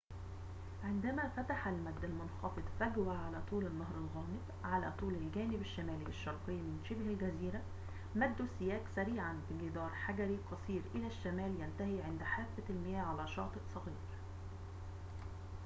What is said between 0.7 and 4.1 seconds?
عندما فتح المدّ المنخفض فجوة على طول النهر